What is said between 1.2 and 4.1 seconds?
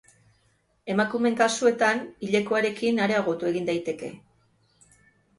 kasuetan hilekoarekin areagotu egin daiteke.